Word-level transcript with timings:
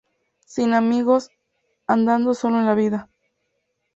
Sin 0.47 0.73
amigos, 0.73 1.29
andando 1.85 2.33
solo 2.33 2.57
en 2.57 2.65
la 2.65 2.73
vida. 2.73 3.07